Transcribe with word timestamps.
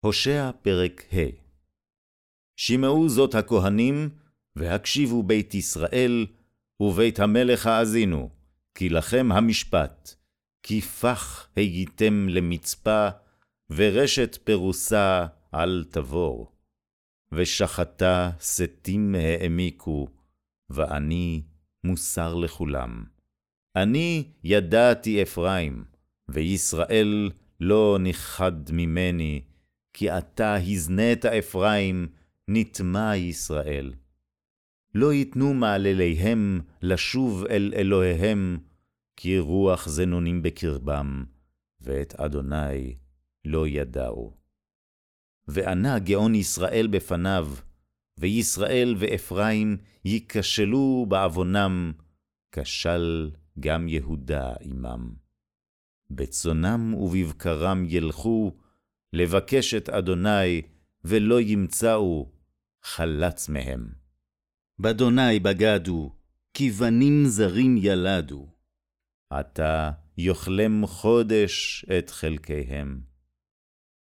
הושע 0.00 0.50
פרק 0.62 1.04
ה' 1.12 1.40
שמעו 2.56 3.08
זאת 3.08 3.34
הכהנים, 3.34 4.10
והקשיבו 4.56 5.22
בית 5.22 5.54
ישראל, 5.54 6.26
ובית 6.80 7.20
המלך 7.20 7.66
האזינו, 7.66 8.30
כי 8.74 8.88
לכם 8.88 9.32
המשפט, 9.32 10.14
כי 10.62 10.80
פח 10.80 11.48
הייתם 11.56 12.28
למצפה, 12.28 13.08
ורשת 13.70 14.36
פרוסה 14.44 15.26
על 15.52 15.84
תבור. 15.90 16.52
ושחתה 17.32 18.30
שתים 18.40 19.14
העמיקו, 19.14 20.08
ואני 20.70 21.42
מוסר 21.84 22.34
לכולם. 22.34 23.04
אני 23.76 24.24
ידעתי 24.44 25.22
אפרים, 25.22 25.84
וישראל 26.28 27.30
לא 27.60 27.98
נכחד 28.00 28.72
ממני, 28.72 29.42
כי 29.92 30.10
אתה 30.18 30.54
הזנית 30.56 31.24
אפרים, 31.26 32.08
נטמע 32.48 33.16
ישראל. 33.16 33.92
לא 34.94 35.12
יתנו 35.12 35.54
מעלליהם 35.54 36.60
לשוב 36.82 37.44
אל 37.44 37.72
אלוהיהם, 37.76 38.58
כי 39.16 39.38
רוח 39.38 39.88
זנונים 39.88 40.42
בקרבם, 40.42 41.24
ואת 41.80 42.14
אדוני 42.14 42.96
לא 43.44 43.68
ידעו. 43.68 44.36
וענה 45.48 45.98
גאון 45.98 46.34
ישראל 46.34 46.86
בפניו, 46.86 47.48
וישראל 48.18 48.94
ואפרים 48.98 49.76
ייכשלו 50.04 51.06
בעוונם, 51.08 51.92
כשל 52.52 53.30
גם 53.60 53.88
יהודה 53.88 54.52
עמם. 54.60 55.14
בצונם 56.10 56.94
ובבקרם 56.94 57.84
ילכו, 57.88 58.56
לבקש 59.12 59.74
את 59.74 59.88
אדוני, 59.88 60.62
ולא 61.04 61.40
ימצאו, 61.40 62.32
חלץ 62.82 63.48
מהם. 63.48 63.88
באדוני 64.78 65.40
בגדו, 65.40 66.12
כי 66.54 66.70
בנים 66.70 67.24
זרים 67.26 67.76
ילדו. 67.78 68.48
עתה 69.30 69.90
יאכלם 70.18 70.86
חודש 70.86 71.84
את 71.98 72.10
חלקיהם. 72.10 73.00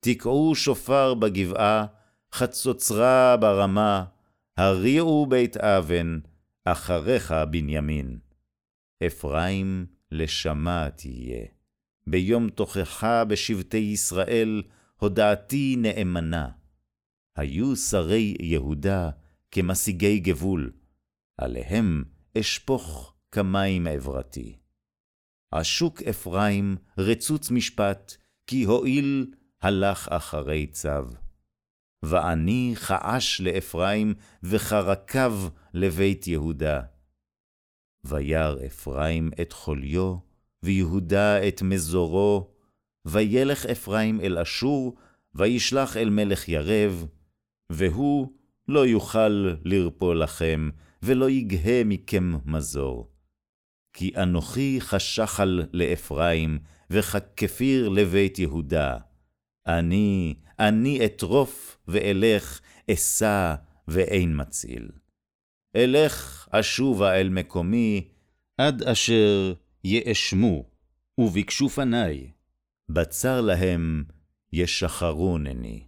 תקעו 0.00 0.54
שופר 0.54 1.14
בגבעה, 1.14 1.86
חצוצרה 2.32 3.36
ברמה, 3.36 4.04
הריעו 4.56 5.26
בית 5.26 5.56
אבן, 5.56 6.18
אחריך 6.64 7.34
בנימין. 7.50 8.18
אפרים 9.06 9.86
לשמה 10.12 10.88
תהיה. 10.96 11.46
ביום 12.06 12.50
תוכחה 12.50 13.24
בשבטי 13.24 13.76
ישראל, 13.76 14.62
הודעתי 15.00 15.76
נאמנה. 15.78 16.48
היו 17.36 17.76
שרי 17.76 18.36
יהודה 18.40 19.10
כמשיגי 19.50 20.18
גבול, 20.18 20.72
עליהם 21.38 22.04
אשפוך 22.38 23.14
כמים 23.32 23.86
עברתי. 23.86 24.58
עשוק 25.52 26.02
אפרים 26.02 26.76
רצוץ 26.98 27.50
משפט, 27.50 28.16
כי 28.46 28.64
הואיל 28.64 29.34
הלך 29.62 30.08
אחרי 30.08 30.66
צו. 30.66 31.04
ואני 32.02 32.72
חעש 32.74 33.40
לאפרים, 33.40 34.14
וכרקב 34.42 35.32
לבית 35.74 36.26
יהודה. 36.26 36.80
וירא 38.04 38.66
אפרים 38.66 39.30
את 39.42 39.52
חוליו, 39.52 40.16
ויהודה 40.62 41.48
את 41.48 41.62
מזורו, 41.62 42.50
וילך 43.08 43.66
אפרים 43.66 44.20
אל 44.20 44.38
אשור, 44.38 44.96
וישלח 45.34 45.96
אל 45.96 46.10
מלך 46.10 46.48
ירב, 46.48 47.06
והוא 47.70 48.32
לא 48.68 48.86
יוכל 48.86 49.54
לרפוא 49.64 50.14
לכם, 50.14 50.70
ולא 51.02 51.30
יגהה 51.30 51.84
מכם 51.84 52.32
מזור. 52.44 53.10
כי 53.92 54.12
אנוכי 54.16 54.76
חשחל 54.80 55.62
לאפרים, 55.72 56.58
וככפיר 56.90 57.88
לבית 57.88 58.38
יהודה. 58.38 58.96
אני, 59.66 60.34
אני 60.58 61.04
אטרוף 61.04 61.78
ואלך, 61.88 62.60
אשא 62.90 63.54
ואין 63.88 64.40
מציל. 64.40 64.88
אלך 65.76 66.48
אשובה 66.50 67.20
אל 67.20 67.28
מקומי, 67.28 68.08
עד 68.58 68.82
אשר 68.82 69.52
יאשמו, 69.84 70.64
וביקשו 71.18 71.68
פניי. 71.68 72.30
בצר 72.88 73.40
להם 73.40 74.04
ישחרונני. 74.52 75.87